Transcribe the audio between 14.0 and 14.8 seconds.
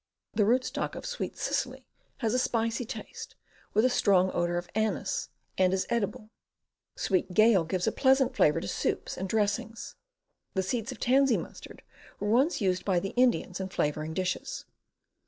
dishes.